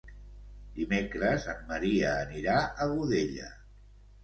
Dimecres 0.79 1.45
en 1.53 1.61
Maria 1.73 2.15
anirà 2.23 2.57
a 2.87 2.91
Godella. 2.95 3.55